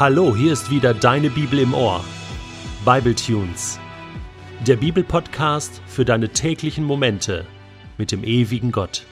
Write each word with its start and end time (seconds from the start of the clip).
Hallo, 0.00 0.34
hier 0.34 0.54
ist 0.54 0.70
wieder 0.70 0.94
deine 0.94 1.28
Bibel 1.28 1.58
im 1.58 1.74
Ohr. 1.74 2.02
Bible 2.86 3.14
Tunes. 3.14 3.78
Der 4.66 4.76
Bibelpodcast 4.76 5.82
für 5.86 6.06
deine 6.06 6.30
täglichen 6.30 6.84
Momente 6.84 7.44
mit 7.98 8.10
dem 8.10 8.24
ewigen 8.24 8.72
Gott. 8.72 9.04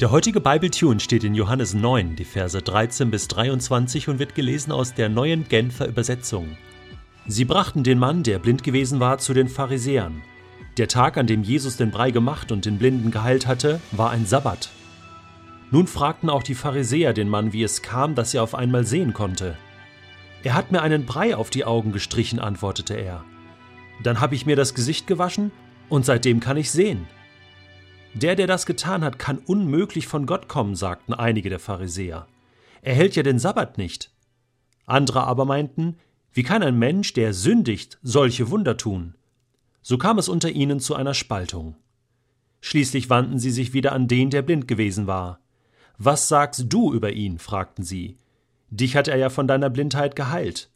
Der 0.00 0.10
heutige 0.10 0.40
Bible 0.40 0.70
Tune 0.70 1.00
steht 1.00 1.22
in 1.22 1.34
Johannes 1.34 1.74
9, 1.74 2.16
die 2.16 2.24
Verse 2.24 2.62
13 2.62 3.10
bis 3.10 3.28
23 3.28 4.08
und 4.08 4.18
wird 4.18 4.34
gelesen 4.34 4.72
aus 4.72 4.94
der 4.94 5.10
neuen 5.10 5.48
Genfer 5.48 5.86
Übersetzung. 5.86 6.56
Sie 7.26 7.44
brachten 7.44 7.84
den 7.84 7.98
Mann, 7.98 8.22
der 8.22 8.38
blind 8.38 8.62
gewesen 8.62 9.00
war, 9.00 9.18
zu 9.18 9.34
den 9.34 9.48
Pharisäern. 9.48 10.22
Der 10.78 10.88
Tag, 10.88 11.18
an 11.18 11.26
dem 11.26 11.42
Jesus 11.42 11.76
den 11.76 11.90
Brei 11.90 12.10
gemacht 12.10 12.52
und 12.52 12.64
den 12.64 12.78
Blinden 12.78 13.10
geheilt 13.10 13.46
hatte, 13.46 13.82
war 13.92 14.12
ein 14.12 14.24
Sabbat. 14.24 14.70
Nun 15.70 15.86
fragten 15.86 16.30
auch 16.30 16.42
die 16.42 16.54
Pharisäer 16.54 17.12
den 17.12 17.28
Mann, 17.28 17.52
wie 17.52 17.62
es 17.62 17.82
kam, 17.82 18.14
dass 18.14 18.32
er 18.32 18.42
auf 18.42 18.54
einmal 18.54 18.86
sehen 18.86 19.12
konnte. 19.12 19.58
Er 20.44 20.52
hat 20.52 20.72
mir 20.72 20.82
einen 20.82 21.06
Brei 21.06 21.34
auf 21.34 21.48
die 21.48 21.64
Augen 21.64 21.90
gestrichen, 21.90 22.38
antwortete 22.38 22.94
er. 22.94 23.24
Dann 24.02 24.20
habe 24.20 24.34
ich 24.34 24.44
mir 24.44 24.56
das 24.56 24.74
Gesicht 24.74 25.06
gewaschen 25.06 25.50
und 25.88 26.04
seitdem 26.04 26.38
kann 26.40 26.58
ich 26.58 26.70
sehen. 26.70 27.06
Der, 28.12 28.36
der 28.36 28.46
das 28.46 28.66
getan 28.66 29.02
hat, 29.02 29.18
kann 29.18 29.38
unmöglich 29.38 30.06
von 30.06 30.26
Gott 30.26 30.46
kommen, 30.46 30.76
sagten 30.76 31.14
einige 31.14 31.48
der 31.48 31.58
Pharisäer. 31.58 32.28
Er 32.82 32.94
hält 32.94 33.16
ja 33.16 33.22
den 33.22 33.38
Sabbat 33.38 33.78
nicht. 33.78 34.10
Andere 34.84 35.24
aber 35.24 35.46
meinten, 35.46 35.96
wie 36.34 36.42
kann 36.42 36.62
ein 36.62 36.78
Mensch, 36.78 37.14
der 37.14 37.32
sündigt, 37.32 37.98
solche 38.02 38.50
Wunder 38.50 38.76
tun? 38.76 39.14
So 39.80 39.96
kam 39.96 40.18
es 40.18 40.28
unter 40.28 40.50
ihnen 40.50 40.78
zu 40.78 40.94
einer 40.94 41.14
Spaltung. 41.14 41.76
Schließlich 42.60 43.08
wandten 43.08 43.38
sie 43.38 43.50
sich 43.50 43.72
wieder 43.72 43.92
an 43.92 44.08
den, 44.08 44.28
der 44.28 44.42
blind 44.42 44.68
gewesen 44.68 45.06
war. 45.06 45.40
Was 45.96 46.28
sagst 46.28 46.66
du 46.68 46.92
über 46.92 47.12
ihn? 47.12 47.38
fragten 47.38 47.84
sie. 47.84 48.18
Dich 48.74 48.96
hat 48.96 49.06
er 49.06 49.16
ja 49.16 49.30
von 49.30 49.46
deiner 49.46 49.70
Blindheit 49.70 50.16
geheilt. 50.16 50.68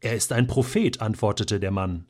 Er 0.00 0.14
ist 0.14 0.32
ein 0.32 0.46
Prophet, 0.46 1.02
antwortete 1.02 1.60
der 1.60 1.70
Mann. 1.70 2.06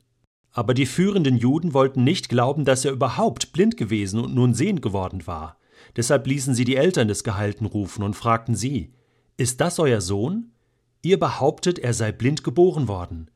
Aber 0.53 0.73
die 0.73 0.85
führenden 0.85 1.35
Juden 1.35 1.73
wollten 1.73 2.05
nicht 2.05 2.29
glauben, 2.29 2.63
dass 2.63 2.85
er 2.85 2.93
überhaupt 2.93 3.51
blind 3.51 3.75
gewesen 3.75 4.21
und 4.21 4.33
nun 4.33 4.53
sehend 4.53 4.81
geworden 4.81 5.27
war. 5.27 5.57
Deshalb 5.97 6.27
ließen 6.27 6.55
sie 6.55 6.63
die 6.63 6.77
Eltern 6.77 7.09
des 7.09 7.25
Gehalten 7.25 7.65
rufen 7.65 8.03
und 8.03 8.15
fragten 8.15 8.55
sie: 8.55 8.93
Ist 9.35 9.59
das 9.59 9.79
euer 9.79 9.99
Sohn? 9.99 10.53
Ihr 11.01 11.19
behauptet, 11.19 11.77
er 11.77 11.93
sei 11.93 12.13
blind 12.13 12.45
geboren 12.45 12.87
worden. 12.87 13.29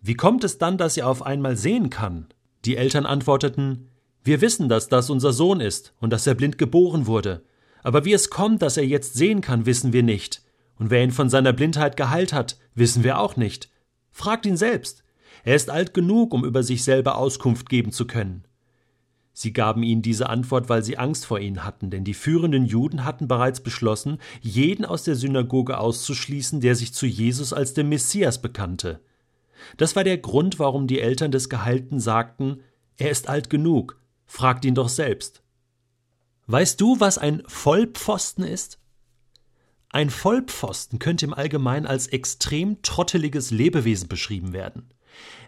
Wie 0.00 0.14
kommt 0.14 0.44
es 0.44 0.56
dann, 0.56 0.78
dass 0.78 0.96
er 0.96 1.08
auf 1.08 1.20
einmal 1.20 1.58
sehen 1.58 1.90
kann? 1.90 2.26
Die 2.64 2.78
Eltern 2.78 3.04
antworteten: 3.04 3.90
Wir 4.22 4.40
wissen, 4.40 4.70
dass 4.70 4.88
das 4.88 5.10
unser 5.10 5.34
Sohn 5.34 5.60
ist 5.60 5.92
und 6.00 6.10
dass 6.10 6.26
er 6.26 6.34
blind 6.34 6.56
geboren 6.56 7.06
wurde. 7.06 7.44
Aber 7.82 8.06
wie 8.06 8.14
es 8.14 8.30
kommt, 8.30 8.62
dass 8.62 8.78
er 8.78 8.86
jetzt 8.86 9.12
sehen 9.12 9.42
kann, 9.42 9.66
wissen 9.66 9.92
wir 9.92 10.02
nicht. 10.02 10.40
Und 10.78 10.90
wer 10.90 11.02
ihn 11.02 11.12
von 11.12 11.28
seiner 11.28 11.52
Blindheit 11.52 11.96
geheilt 11.96 12.32
hat, 12.32 12.58
wissen 12.74 13.04
wir 13.04 13.18
auch 13.18 13.36
nicht. 13.36 13.70
Fragt 14.10 14.46
ihn 14.46 14.56
selbst. 14.56 15.04
Er 15.44 15.56
ist 15.56 15.70
alt 15.70 15.94
genug, 15.94 16.32
um 16.32 16.44
über 16.44 16.62
sich 16.62 16.84
selber 16.84 17.16
Auskunft 17.16 17.68
geben 17.68 17.92
zu 17.92 18.06
können. 18.06 18.44
Sie 19.36 19.52
gaben 19.52 19.82
ihnen 19.82 20.00
diese 20.00 20.28
Antwort, 20.28 20.68
weil 20.68 20.84
sie 20.84 20.96
Angst 20.96 21.26
vor 21.26 21.40
ihnen 21.40 21.64
hatten, 21.64 21.90
denn 21.90 22.04
die 22.04 22.14
führenden 22.14 22.64
Juden 22.64 23.04
hatten 23.04 23.26
bereits 23.26 23.60
beschlossen, 23.60 24.18
jeden 24.40 24.84
aus 24.84 25.02
der 25.02 25.16
Synagoge 25.16 25.78
auszuschließen, 25.78 26.60
der 26.60 26.76
sich 26.76 26.94
zu 26.94 27.06
Jesus 27.06 27.52
als 27.52 27.74
dem 27.74 27.88
Messias 27.88 28.40
bekannte. 28.40 29.00
Das 29.76 29.96
war 29.96 30.04
der 30.04 30.18
Grund, 30.18 30.60
warum 30.60 30.86
die 30.86 31.00
Eltern 31.00 31.32
des 31.32 31.48
Geheilten 31.48 31.98
sagten, 31.98 32.60
er 32.96 33.10
ist 33.10 33.28
alt 33.28 33.50
genug, 33.50 34.00
fragt 34.24 34.64
ihn 34.64 34.76
doch 34.76 34.88
selbst. 34.88 35.42
Weißt 36.46 36.80
du, 36.80 37.00
was 37.00 37.18
ein 37.18 37.42
Vollpfosten 37.46 38.44
ist? 38.44 38.78
Ein 39.94 40.10
Vollpfosten 40.10 40.98
könnte 40.98 41.24
im 41.24 41.32
Allgemeinen 41.32 41.86
als 41.86 42.08
extrem 42.08 42.82
trotteliges 42.82 43.52
Lebewesen 43.52 44.08
beschrieben 44.08 44.52
werden. 44.52 44.92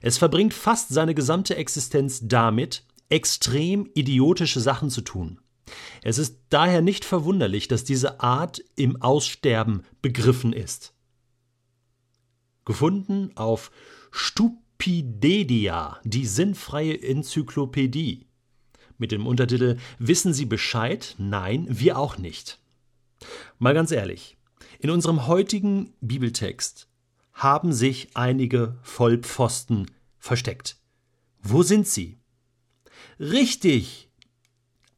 Es 0.03 0.19
verbringt 0.19 0.55
fast 0.55 0.91
seine 0.91 1.17
gesamte 1.17 1.57
Existenz 1.57 2.21
damit, 2.29 2.85
extrem 3.09 3.91
idiotische 3.95 4.61
Sachen 4.61 4.89
zu 4.89 5.01
tun. 5.01 5.41
Es 6.01 6.19
ist 6.19 6.39
daher 6.49 6.81
nicht 6.81 7.05
verwunderlich, 7.05 7.67
dass 7.67 7.83
diese 7.83 8.21
Art 8.21 8.63
im 8.77 9.03
Aussterben 9.03 9.83
begriffen 10.01 10.53
ist. 10.53 10.95
Gefunden 12.65 13.37
auf 13.37 13.73
Stupidedia, 14.13 15.99
die 16.05 16.25
sinnfreie 16.25 17.03
Enzyklopädie. 17.03 18.29
Mit 18.97 19.11
dem 19.11 19.27
Untertitel 19.27 19.79
Wissen 19.99 20.33
Sie 20.33 20.47
Bescheid? 20.47 21.17
Nein, 21.19 21.67
wir 21.69 21.99
auch 21.99 22.17
nicht. 22.17 22.61
Mal 23.59 23.75
ganz 23.75 23.91
ehrlich, 23.91 24.36
in 24.79 24.91
unserem 24.91 25.27
heutigen 25.27 25.93
Bibeltext 26.01 26.89
haben 27.33 27.73
sich 27.73 28.09
einige 28.15 28.79
Vollpfosten 28.83 29.91
versteckt. 30.19 30.77
Wo 31.43 31.63
sind 31.63 31.87
sie? 31.87 32.19
Richtig! 33.21 34.11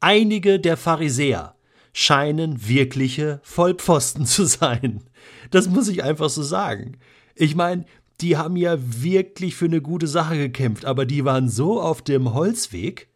Einige 0.00 0.60
der 0.60 0.76
Pharisäer 0.76 1.56
scheinen 1.92 2.68
wirkliche 2.68 3.40
Vollpfosten 3.42 4.24
zu 4.26 4.44
sein. 4.44 5.02
Das 5.50 5.68
muss 5.68 5.88
ich 5.88 6.04
einfach 6.04 6.30
so 6.30 6.42
sagen. 6.42 6.96
Ich 7.34 7.54
meine, 7.56 7.84
die 8.20 8.36
haben 8.36 8.56
ja 8.56 8.76
wirklich 8.78 9.56
für 9.56 9.66
eine 9.66 9.80
gute 9.80 10.06
Sache 10.06 10.36
gekämpft, 10.36 10.84
aber 10.84 11.06
die 11.06 11.24
waren 11.24 11.48
so 11.48 11.80
auf 11.80 12.02
dem 12.02 12.34
Holzweg 12.34 13.08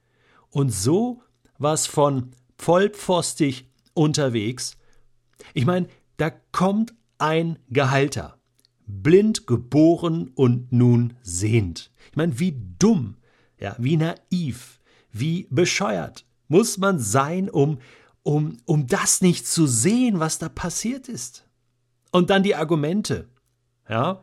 und 0.50 0.70
so 0.70 1.22
was 1.58 1.86
von 1.86 2.30
vollpfostig 2.58 3.68
unterwegs. 3.94 4.76
Ich 5.54 5.66
meine, 5.66 5.88
da 6.16 6.30
kommt 6.30 6.94
ein 7.18 7.58
Gehalter, 7.68 8.38
blind 8.86 9.46
geboren 9.46 10.30
und 10.34 10.72
nun 10.72 11.14
sehend. 11.22 11.90
Ich 12.10 12.16
meine, 12.16 12.38
wie 12.38 12.56
dumm, 12.78 13.16
ja, 13.58 13.76
wie 13.78 13.96
naiv, 13.96 14.80
wie 15.10 15.46
bescheuert 15.50 16.24
muss 16.52 16.76
man 16.76 16.98
sein, 16.98 17.48
um, 17.48 17.78
um, 18.22 18.58
um 18.66 18.86
das 18.86 19.22
nicht 19.22 19.46
zu 19.46 19.66
sehen, 19.66 20.20
was 20.20 20.38
da 20.38 20.50
passiert 20.50 21.08
ist. 21.08 21.48
Und 22.10 22.28
dann 22.28 22.42
die 22.42 22.54
Argumente. 22.54 23.30
Ja, 23.88 24.20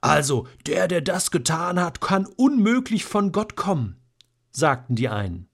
also 0.00 0.46
der, 0.66 0.88
der 0.88 1.00
das 1.00 1.30
getan 1.30 1.78
hat, 1.78 2.00
kann 2.00 2.26
unmöglich 2.36 3.04
von 3.04 3.32
Gott 3.32 3.56
kommen, 3.56 3.96
sagten 4.52 4.94
die 4.94 5.08
einen. 5.08 5.48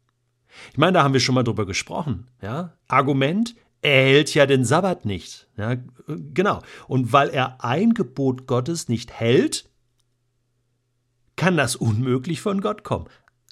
Ich 0.71 0.79
meine, 0.79 0.93
da 0.93 1.03
haben 1.03 1.15
wir 1.15 1.21
schon 1.21 1.35
mal 1.35 1.45
drüber 1.45 1.67
gesprochen. 1.67 2.31
Ja, 2.43 2.75
Argument, 2.89 3.57
er 3.83 4.05
hält 4.05 4.35
ja 4.35 4.47
den 4.47 4.65
Sabbat 4.65 5.05
nicht. 5.05 5.49
Ja, 5.57 5.77
genau. 6.07 6.63
Und 6.87 7.13
weil 7.13 7.29
er 7.31 7.65
ein 7.65 7.95
Gebot 7.95 8.47
Gottes 8.47 8.89
nicht 8.89 9.13
hält, 9.13 9.69
kann 11.37 11.57
das 11.57 11.77
unmöglich 11.77 12.41
von 12.41 12.61
Gott 12.61 12.83
kommen. 12.83 13.09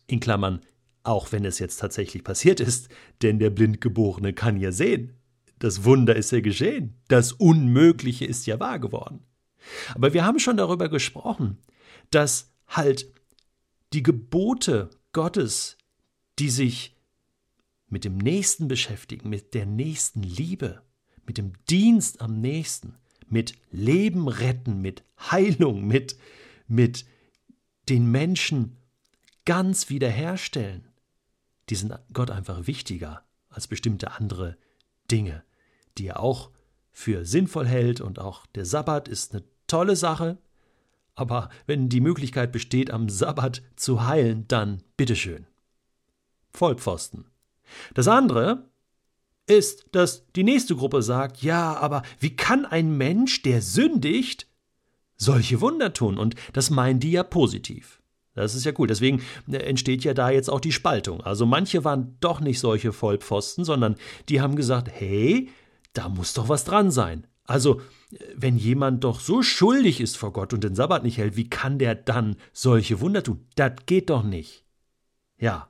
In 0.09 0.21
Klammern, 0.21 0.61
auch 1.05 1.33
wenn 1.33 1.45
es 1.45 1.59
jetzt 1.59 1.77
tatsächlich 1.79 2.25
passiert 2.25 2.61
ist, 2.61 2.89
denn 3.23 3.39
der 3.39 3.51
Blindgeborene 3.51 4.33
kann 4.33 4.59
ja 4.59 4.73
sehen. 4.73 5.13
Das 5.59 5.85
Wunder 5.85 6.17
ist 6.17 6.33
ja 6.33 6.41
geschehen. 6.41 7.01
Das 7.09 7.33
Unmögliche 7.33 8.25
ist 8.25 8.47
ja 8.47 8.61
wahr 8.61 8.79
geworden. 8.79 9.21
Aber 9.95 10.13
wir 10.13 10.25
haben 10.25 10.39
schon 10.39 10.57
darüber 10.57 10.89
gesprochen, 10.89 11.59
dass 12.11 12.53
halt 12.69 13.13
die 13.93 14.03
Gebote 14.03 14.91
Gottes, 15.13 15.79
die 16.39 16.51
sich 16.51 16.96
mit 17.89 18.05
dem 18.05 18.19
Nächsten 18.19 18.69
beschäftigen, 18.69 19.29
mit 19.29 19.55
der 19.55 19.67
nächsten 19.67 20.23
Liebe, 20.23 20.83
mit 21.27 21.39
dem 21.39 21.53
Dienst 21.69 22.21
am 22.21 22.41
Nächsten, 22.41 22.97
mit 23.29 23.55
Leben 23.71 24.29
retten, 24.29 24.81
mit 24.81 25.05
Heilung, 25.19 25.87
mit, 25.87 26.17
mit 26.67 27.05
den 27.89 28.11
Menschen 28.11 28.77
ganz 29.45 29.89
wiederherstellen, 29.91 30.89
die 31.69 31.77
sind 31.77 31.99
Gott 32.13 32.31
einfach 32.31 32.67
wichtiger 32.67 33.25
als 33.49 33.67
bestimmte 33.67 34.13
andere 34.13 34.57
Dinge, 35.11 35.45
die 35.99 36.07
er 36.07 36.21
auch 36.21 36.51
für 36.93 37.25
sinnvoll 37.25 37.67
hält 37.67 38.01
und 38.01 38.19
auch 38.19 38.47
der 38.47 38.65
Sabbat 38.65 39.09
ist 39.09 39.33
eine 39.33 39.45
tolle 39.67 39.97
Sache, 39.97 40.39
aber 41.15 41.49
wenn 41.67 41.89
die 41.89 42.01
Möglichkeit 42.01 42.53
besteht, 42.53 42.91
am 42.91 43.09
Sabbat 43.09 43.63
zu 43.77 44.07
heilen, 44.07 44.47
dann 44.49 44.83
bitteschön. 44.97 45.47
Vollpfosten. 46.51 47.27
Das 47.95 48.09
andere 48.09 48.69
ist, 49.47 49.87
dass 49.93 50.27
die 50.35 50.45
nächste 50.45 50.77
Gruppe 50.77 51.03
sagt, 51.03 51.43
ja, 51.43 51.77
aber 51.77 52.03
wie 52.19 52.35
kann 52.35 52.65
ein 52.65 52.97
Mensch, 52.97 53.43
der 53.43 53.63
sündigt, 53.63 54.49
solche 55.17 55.61
Wunder 55.61 55.93
tun? 55.93 56.19
Und 56.19 56.35
das 56.53 56.71
meinen 56.71 57.01
die 57.01 57.13
ja 57.13 57.23
positiv. 57.23 58.03
Das 58.35 58.55
ist 58.55 58.65
ja 58.65 58.73
cool. 58.79 58.87
Deswegen 58.87 59.23
äh, 59.51 59.57
entsteht 59.57 60.05
ja 60.05 60.15
da 60.15 60.31
jetzt 60.31 60.51
auch 60.51 60.61
die 60.61 60.73
Spaltung. 60.73 61.23
Also 61.23 61.47
manche 61.47 61.85
waren 61.85 62.17
doch 62.21 62.41
nicht 62.41 62.61
solche 62.61 62.93
Vollpfosten, 62.93 63.65
sondern 63.65 63.97
die 64.29 64.41
haben 64.41 64.57
gesagt, 64.57 64.89
hey, 64.93 65.51
da 65.95 66.09
muss 66.09 66.35
doch 66.35 66.49
was 66.49 66.65
dran 66.65 66.91
sein. 66.91 67.27
Also, 67.45 67.81
äh, 68.13 68.19
wenn 68.35 68.59
jemand 68.59 69.05
doch 69.05 69.21
so 69.21 69.43
schuldig 69.43 70.01
ist 70.01 70.17
vor 70.17 70.33
Gott 70.33 70.53
und 70.53 70.63
den 70.63 70.75
Sabbat 70.75 71.03
nicht 71.03 71.19
hält, 71.19 71.37
wie 71.37 71.49
kann 71.49 71.79
der 71.79 71.95
dann 71.95 72.37
solche 72.53 73.01
Wunder 73.01 73.23
tun? 73.23 73.47
Das 73.55 73.73
geht 73.87 74.11
doch 74.11 74.23
nicht. 74.23 74.65
Ja. 75.39 75.69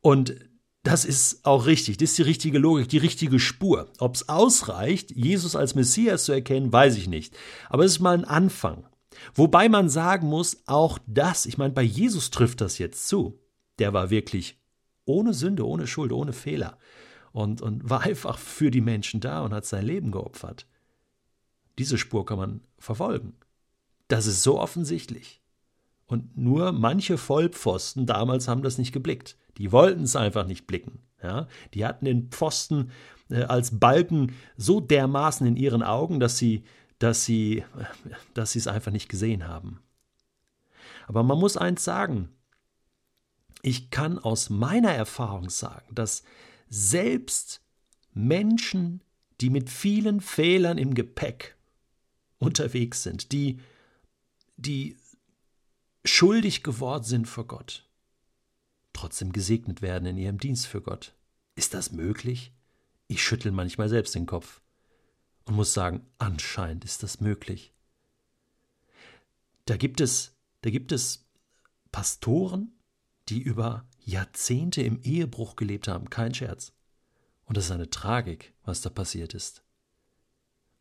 Und 0.00 0.36
das 0.84 1.06
ist 1.06 1.44
auch 1.46 1.64
richtig, 1.64 1.96
das 1.96 2.10
ist 2.10 2.18
die 2.18 2.22
richtige 2.22 2.58
Logik, 2.58 2.88
die 2.90 2.98
richtige 2.98 3.40
Spur. 3.40 3.90
Ob 3.98 4.14
es 4.14 4.28
ausreicht, 4.28 5.10
Jesus 5.10 5.56
als 5.56 5.74
Messias 5.74 6.26
zu 6.26 6.32
erkennen, 6.32 6.72
weiß 6.72 6.96
ich 6.96 7.08
nicht. 7.08 7.36
Aber 7.70 7.84
es 7.84 7.92
ist 7.92 8.00
mal 8.00 8.16
ein 8.16 8.24
Anfang. 8.24 8.86
Wobei 9.34 9.70
man 9.70 9.88
sagen 9.88 10.28
muss, 10.28 10.58
auch 10.66 10.98
das, 11.06 11.46
ich 11.46 11.56
meine, 11.56 11.72
bei 11.72 11.82
Jesus 11.82 12.30
trifft 12.30 12.60
das 12.60 12.78
jetzt 12.78 13.08
zu. 13.08 13.40
Der 13.78 13.94
war 13.94 14.10
wirklich 14.10 14.60
ohne 15.06 15.32
Sünde, 15.32 15.66
ohne 15.66 15.86
Schuld, 15.86 16.12
ohne 16.12 16.34
Fehler 16.34 16.78
und, 17.32 17.62
und 17.62 17.88
war 17.88 18.02
einfach 18.02 18.38
für 18.38 18.70
die 18.70 18.82
Menschen 18.82 19.20
da 19.20 19.40
und 19.40 19.54
hat 19.54 19.64
sein 19.64 19.86
Leben 19.86 20.10
geopfert. 20.10 20.66
Diese 21.78 21.96
Spur 21.96 22.26
kann 22.26 22.38
man 22.38 22.60
verfolgen. 22.78 23.34
Das 24.08 24.26
ist 24.26 24.42
so 24.42 24.60
offensichtlich. 24.60 25.40
Und 26.06 26.36
nur 26.36 26.72
manche 26.72 27.16
Vollpfosten 27.16 28.06
damals 28.06 28.48
haben 28.48 28.62
das 28.62 28.78
nicht 28.78 28.92
geblickt. 28.92 29.36
Die 29.56 29.72
wollten 29.72 30.02
es 30.02 30.16
einfach 30.16 30.46
nicht 30.46 30.66
blicken. 30.66 31.00
Ja? 31.22 31.48
Die 31.72 31.84
hatten 31.84 32.04
den 32.04 32.28
Pfosten 32.28 32.90
äh, 33.30 33.42
als 33.42 33.78
Balken 33.78 34.34
so 34.56 34.80
dermaßen 34.80 35.46
in 35.46 35.56
ihren 35.56 35.82
Augen, 35.82 36.20
dass 36.20 36.36
sie, 36.36 36.64
dass 36.98 37.24
sie, 37.24 37.64
dass 38.34 38.52
sie 38.52 38.58
es 38.58 38.66
einfach 38.66 38.92
nicht 38.92 39.08
gesehen 39.08 39.48
haben. 39.48 39.80
Aber 41.06 41.22
man 41.22 41.38
muss 41.38 41.56
eins 41.56 41.84
sagen. 41.84 42.30
Ich 43.62 43.90
kann 43.90 44.18
aus 44.18 44.50
meiner 44.50 44.90
Erfahrung 44.90 45.48
sagen, 45.48 45.94
dass 45.94 46.22
selbst 46.68 47.62
Menschen, 48.12 49.00
die 49.40 49.48
mit 49.48 49.70
vielen 49.70 50.20
Fehlern 50.20 50.76
im 50.76 50.92
Gepäck 50.92 51.56
unterwegs 52.38 53.02
sind, 53.02 53.32
die, 53.32 53.60
die 54.56 54.96
schuldig 56.04 56.62
geworden 56.62 57.04
sind 57.04 57.26
vor 57.26 57.46
Gott, 57.46 57.88
trotzdem 58.92 59.32
gesegnet 59.32 59.82
werden 59.82 60.06
in 60.06 60.18
ihrem 60.18 60.38
Dienst 60.38 60.66
für 60.66 60.82
Gott. 60.82 61.14
Ist 61.56 61.74
das 61.74 61.92
möglich? 61.92 62.52
Ich 63.06 63.22
schüttel 63.22 63.52
manchmal 63.52 63.88
selbst 63.88 64.14
den 64.14 64.26
Kopf 64.26 64.60
und 65.44 65.56
muss 65.56 65.74
sagen, 65.74 66.06
anscheinend 66.18 66.84
ist 66.84 67.02
das 67.02 67.20
möglich. 67.20 67.72
Da 69.66 69.76
gibt 69.76 70.00
es, 70.00 70.36
da 70.62 70.70
gibt 70.70 70.92
es 70.92 71.26
Pastoren, 71.92 72.72
die 73.28 73.40
über 73.40 73.86
Jahrzehnte 74.00 74.82
im 74.82 75.00
Ehebruch 75.02 75.56
gelebt 75.56 75.88
haben, 75.88 76.10
kein 76.10 76.34
Scherz. 76.34 76.72
Und 77.44 77.56
das 77.56 77.66
ist 77.66 77.70
eine 77.70 77.90
Tragik, 77.90 78.52
was 78.64 78.80
da 78.80 78.90
passiert 78.90 79.34
ist. 79.34 79.62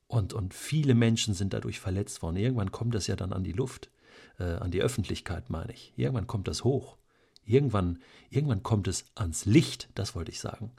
Und, 0.08 0.34
und 0.34 0.54
viele 0.54 0.96
Menschen 0.96 1.34
sind 1.34 1.54
dadurch 1.54 1.80
verletzt 1.80 2.22
worden. 2.22 2.38
Irgendwann 2.38 2.72
kommt 2.72 2.96
das 2.96 3.08
ja 3.08 3.16
dann 3.16 3.34
an 3.34 3.44
die 3.44 3.52
Luft, 3.52 3.90
äh, 4.40 4.44
an 4.44 4.72
die 4.72 4.82
Öffentlichkeit, 4.82 5.50
meine 5.50 5.74
ich. 5.74 5.94
Irgendwann 5.96 6.28
kommt 6.28 6.48
das 6.48 6.64
hoch. 6.64 6.98
Irgendwann, 7.46 8.00
irgendwann 8.30 8.64
kommt 8.64 8.88
es 8.88 9.06
ans 9.16 9.46
Licht, 9.46 9.90
das 9.96 10.16
wollte 10.16 10.32
ich 10.32 10.40
sagen. 10.40 10.72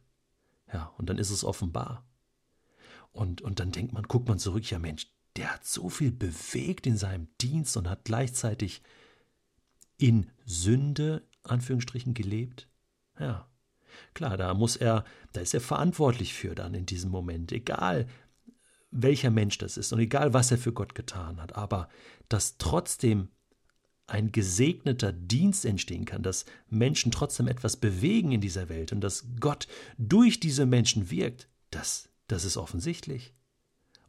Ja, 0.72 0.92
und 0.98 1.08
dann 1.08 1.19
ist 1.19 1.31
es 1.31 1.44
offenbar. 1.44 2.04
Und, 3.12 3.42
und 3.42 3.60
dann 3.60 3.70
denkt 3.70 3.92
man, 3.92 4.04
guckt 4.04 4.28
man 4.28 4.38
zurück, 4.38 4.69
ja 4.70 4.78
Mensch, 4.78 5.06
der 5.36 5.52
hat 5.52 5.64
so 5.64 5.88
viel 5.88 6.10
bewegt 6.10 6.86
in 6.86 6.96
seinem 6.96 7.28
Dienst 7.40 7.76
und 7.76 7.88
hat 7.88 8.04
gleichzeitig 8.04 8.82
in 9.98 10.30
Sünde, 10.44 11.22
Anführungsstrichen, 11.42 12.14
gelebt. 12.14 12.69
Ja, 13.19 13.48
klar, 14.14 14.37
da 14.37 14.54
muss 14.54 14.76
er, 14.76 15.04
da 15.32 15.40
ist 15.40 15.54
er 15.54 15.60
verantwortlich 15.60 16.34
für 16.34 16.54
dann 16.54 16.75
in 16.75 16.87
diesem 16.87 17.10
Moment, 17.10 17.52
egal 17.52 18.08
welcher 18.94 19.31
Mensch 19.31 19.58
das 19.58 19.76
ist 19.76 19.93
und 19.93 19.99
egal 19.99 20.32
was 20.32 20.50
er 20.50 20.58
für 20.58 20.73
Gott 20.73 20.94
getan 20.94 21.43
hat, 21.43 21.56
aber 21.56 21.88
dass 22.29 22.56
trotzdem 22.58 23.29
ein 24.06 24.32
gesegneter 24.32 25.12
Dienst 25.12 25.64
entstehen 25.64 26.05
kann, 26.05 26.23
dass 26.23 26.44
Menschen 26.69 27.11
trotzdem 27.11 27.49
etwas 27.49 27.76
bewegen 27.76 28.32
in 28.32 28.41
dieser 28.41 28.69
Welt 28.69 28.93
und 28.93 29.00
dass 29.00 29.26
Gott 29.41 29.67
durch 29.99 30.41
diese 30.41 30.67
Menschen 30.67 31.11
wirkt, 31.11 31.49
das, 31.70 32.11
das 32.29 32.44
ist 32.44 32.56
offensichtlich. 32.56 33.35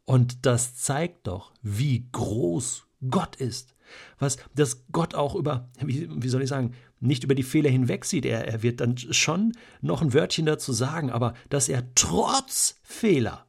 Und 0.04 0.46
das 0.46 0.76
zeigt 0.76 1.26
doch, 1.26 1.52
wie 1.62 2.08
groß 2.12 2.86
Gott 3.10 3.36
ist. 3.36 3.74
Was, 4.18 4.36
dass 4.54 4.84
Gott 4.92 5.14
auch 5.14 5.34
über, 5.34 5.70
wie, 5.80 6.08
wie 6.10 6.28
soll 6.28 6.42
ich 6.42 6.48
sagen, 6.48 6.74
nicht 7.00 7.24
über 7.24 7.34
die 7.34 7.42
Fehler 7.42 7.70
hinwegsieht. 7.70 8.24
Er, 8.24 8.46
er 8.46 8.62
wird 8.62 8.80
dann 8.80 8.96
schon 8.98 9.52
noch 9.80 10.02
ein 10.02 10.12
Wörtchen 10.12 10.46
dazu 10.46 10.72
sagen, 10.72 11.10
aber 11.10 11.34
dass 11.48 11.68
er 11.68 11.94
trotz 11.94 12.78
Fehler 12.82 13.46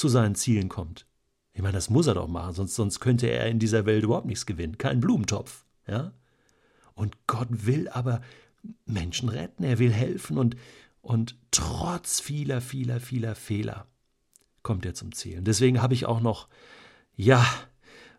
zu 0.00 0.08
seinen 0.08 0.34
Zielen 0.34 0.68
kommt. 0.68 1.06
Ich 1.52 1.62
meine, 1.62 1.74
das 1.74 1.90
muss 1.90 2.06
er 2.06 2.14
doch 2.14 2.28
machen, 2.28 2.54
sonst, 2.54 2.74
sonst 2.74 3.00
könnte 3.00 3.28
er 3.28 3.46
in 3.46 3.58
dieser 3.58 3.86
Welt 3.86 4.04
überhaupt 4.04 4.26
nichts 4.26 4.46
gewinnen. 4.46 4.78
Kein 4.78 5.00
Blumentopf. 5.00 5.64
Ja? 5.86 6.12
Und 6.94 7.16
Gott 7.26 7.48
will 7.50 7.88
aber 7.88 8.20
Menschen 8.86 9.28
retten, 9.28 9.64
er 9.64 9.78
will 9.78 9.92
helfen 9.92 10.38
und, 10.38 10.56
und 11.02 11.36
trotz 11.50 12.20
vieler, 12.20 12.60
vieler, 12.60 13.00
vieler 13.00 13.34
Fehler 13.34 13.86
kommt 14.62 14.84
er 14.84 14.94
zum 14.94 15.12
Ziel. 15.12 15.38
Und 15.38 15.46
deswegen 15.46 15.80
habe 15.82 15.94
ich 15.94 16.06
auch 16.06 16.20
noch, 16.20 16.48
ja, 17.16 17.44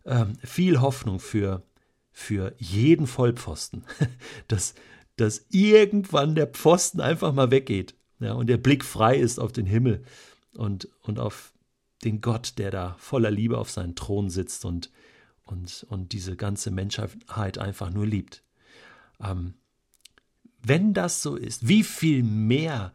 ähm, 0.05 0.33
viel 0.43 0.81
Hoffnung 0.81 1.19
für, 1.19 1.63
für 2.11 2.53
jeden 2.57 3.07
Vollpfosten, 3.07 3.83
dass, 4.47 4.73
dass 5.15 5.45
irgendwann 5.49 6.35
der 6.35 6.47
Pfosten 6.47 7.01
einfach 7.01 7.33
mal 7.33 7.51
weggeht 7.51 7.95
ja, 8.19 8.33
und 8.33 8.47
der 8.47 8.57
Blick 8.57 8.83
frei 8.83 9.17
ist 9.17 9.39
auf 9.39 9.51
den 9.51 9.65
Himmel 9.65 10.03
und, 10.53 10.87
und 11.01 11.19
auf 11.19 11.50
den 12.03 12.21
Gott, 12.21 12.53
der 12.57 12.71
da 12.71 12.95
voller 12.97 13.31
Liebe 13.31 13.57
auf 13.57 13.69
seinem 13.69 13.95
Thron 13.95 14.29
sitzt 14.29 14.65
und, 14.65 14.91
und, 15.43 15.85
und 15.89 16.13
diese 16.13 16.35
ganze 16.35 16.71
Menschheit 16.71 17.57
einfach 17.57 17.89
nur 17.91 18.05
liebt. 18.05 18.43
Ähm, 19.19 19.55
wenn 20.63 20.93
das 20.93 21.21
so 21.21 21.35
ist, 21.35 21.67
wie 21.67 21.83
viel 21.83 22.23
mehr 22.23 22.93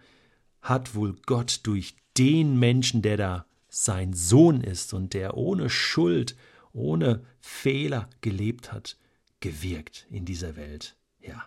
hat 0.61 0.95
wohl 0.95 1.17
Gott 1.27 1.61
durch 1.65 1.97
den 2.17 2.59
Menschen, 2.59 3.03
der 3.03 3.17
da 3.17 3.47
sein 3.69 4.13
Sohn 4.13 4.61
ist 4.61 4.95
und 4.95 5.15
der 5.15 5.37
ohne 5.37 5.69
Schuld, 5.71 6.37
ohne 6.73 7.25
Fehler 7.41 8.09
gelebt 8.21 8.73
hat, 8.73 8.97
gewirkt 9.41 10.07
in 10.11 10.25
dieser 10.25 10.57
Welt? 10.57 10.97
Ja. 11.21 11.45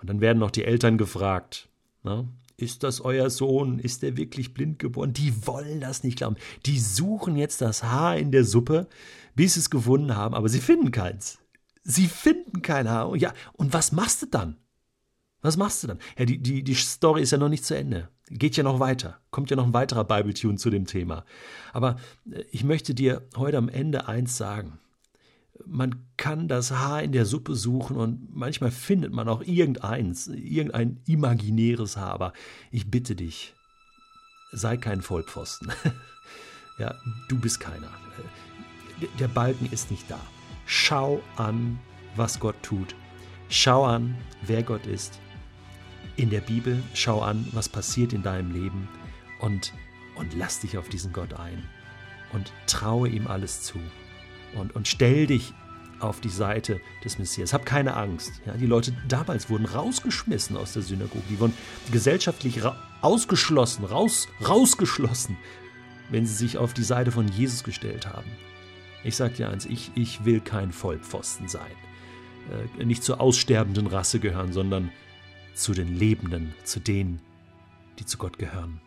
Und 0.00 0.10
dann 0.10 0.20
werden 0.20 0.38
noch 0.38 0.50
die 0.50 0.64
Eltern 0.64 0.98
gefragt, 0.98 1.68
ne? 2.02 2.28
Ist 2.56 2.82
das 2.82 3.00
euer 3.00 3.30
Sohn? 3.30 3.78
Ist 3.78 4.04
er 4.04 4.16
wirklich 4.16 4.54
blind 4.54 4.78
geworden? 4.78 5.12
Die 5.12 5.46
wollen 5.46 5.80
das 5.80 6.04
nicht 6.04 6.18
glauben. 6.18 6.36
Die 6.66 6.78
suchen 6.78 7.36
jetzt 7.36 7.60
das 7.60 7.82
Haar 7.82 8.16
in 8.16 8.30
der 8.30 8.44
Suppe, 8.44 8.86
bis 9.34 9.54
sie 9.54 9.60
es 9.60 9.70
gefunden 9.70 10.14
haben, 10.14 10.34
aber 10.34 10.48
sie 10.48 10.60
finden 10.60 10.92
keins. 10.92 11.38
Sie 11.82 12.06
finden 12.06 12.62
kein 12.62 12.88
Haar. 12.88 13.14
Ja, 13.16 13.32
und 13.54 13.72
was 13.72 13.92
machst 13.92 14.22
du 14.22 14.26
dann? 14.26 14.56
Was 15.42 15.56
machst 15.56 15.82
du 15.82 15.88
dann? 15.88 15.98
Ja, 16.16 16.24
die, 16.24 16.38
die, 16.38 16.62
die 16.62 16.74
Story 16.74 17.22
ist 17.22 17.32
ja 17.32 17.38
noch 17.38 17.48
nicht 17.48 17.64
zu 17.64 17.76
Ende. 17.76 18.08
Geht 18.30 18.56
ja 18.56 18.62
noch 18.62 18.80
weiter. 18.80 19.20
Kommt 19.30 19.50
ja 19.50 19.56
noch 19.56 19.66
ein 19.66 19.74
weiterer 19.74 20.04
Bible-Tune 20.04 20.56
zu 20.56 20.70
dem 20.70 20.86
Thema. 20.86 21.24
Aber 21.72 21.96
äh, 22.30 22.44
ich 22.50 22.64
möchte 22.64 22.94
dir 22.94 23.28
heute 23.36 23.58
am 23.58 23.68
Ende 23.68 24.08
eins 24.08 24.36
sagen 24.36 24.78
man 25.66 26.06
kann 26.16 26.48
das 26.48 26.72
Haar 26.72 27.02
in 27.02 27.12
der 27.12 27.26
Suppe 27.26 27.54
suchen 27.54 27.96
und 27.96 28.34
manchmal 28.34 28.70
findet 28.70 29.12
man 29.12 29.28
auch 29.28 29.42
irgendeins, 29.42 30.26
irgendein 30.28 31.00
imaginäres 31.06 31.96
Haar. 31.96 32.12
Aber 32.12 32.32
ich 32.70 32.90
bitte 32.90 33.14
dich, 33.14 33.54
sei 34.52 34.76
kein 34.76 35.02
Vollpfosten. 35.02 35.72
ja, 36.78 36.94
du 37.28 37.38
bist 37.38 37.60
keiner. 37.60 37.90
Der 39.18 39.28
Balken 39.28 39.66
ist 39.70 39.90
nicht 39.90 40.10
da. 40.10 40.20
Schau 40.66 41.22
an, 41.36 41.78
was 42.16 42.40
Gott 42.40 42.56
tut. 42.62 42.94
Schau 43.48 43.84
an, 43.84 44.16
wer 44.42 44.62
Gott 44.62 44.86
ist. 44.86 45.20
In 46.16 46.30
der 46.30 46.40
Bibel 46.40 46.82
schau 46.94 47.20
an, 47.20 47.46
was 47.52 47.68
passiert 47.68 48.12
in 48.12 48.22
deinem 48.22 48.52
Leben 48.52 48.88
und, 49.40 49.72
und 50.16 50.34
lass 50.34 50.60
dich 50.60 50.78
auf 50.78 50.88
diesen 50.88 51.12
Gott 51.12 51.34
ein 51.34 51.68
und 52.32 52.52
traue 52.66 53.08
ihm 53.08 53.26
alles 53.26 53.62
zu 53.62 53.78
und, 54.54 54.74
und 54.74 54.88
stell 54.88 55.26
dich 55.26 55.52
auf 56.00 56.20
die 56.20 56.28
Seite 56.28 56.80
des 57.04 57.18
Messias. 57.18 57.52
Hab 57.52 57.64
keine 57.64 57.96
Angst. 57.96 58.32
Ja, 58.46 58.54
die 58.54 58.66
Leute 58.66 58.92
damals 59.08 59.48
wurden 59.48 59.66
rausgeschmissen 59.66 60.56
aus 60.56 60.72
der 60.72 60.82
Synagoge. 60.82 61.24
Die 61.30 61.40
wurden 61.40 61.54
gesellschaftlich 61.90 62.60
ausgeschlossen, 63.00 63.84
raus, 63.84 64.28
rausgeschlossen, 64.46 65.36
wenn 66.10 66.26
sie 66.26 66.34
sich 66.34 66.58
auf 66.58 66.74
die 66.74 66.82
Seite 66.82 67.10
von 67.12 67.28
Jesus 67.28 67.64
gestellt 67.64 68.06
haben. 68.06 68.30
Ich 69.02 69.16
sage 69.16 69.34
dir 69.34 69.50
eins, 69.50 69.66
ich, 69.66 69.90
ich 69.94 70.24
will 70.24 70.40
kein 70.40 70.72
Vollpfosten 70.72 71.48
sein. 71.48 71.70
Äh, 72.78 72.84
nicht 72.84 73.04
zur 73.04 73.20
aussterbenden 73.20 73.86
Rasse 73.86 74.18
gehören, 74.18 74.52
sondern 74.52 74.90
zu 75.54 75.72
den 75.72 75.96
Lebenden, 75.96 76.54
zu 76.64 76.80
denen, 76.80 77.20
die 77.98 78.06
zu 78.06 78.18
Gott 78.18 78.38
gehören. 78.38 78.80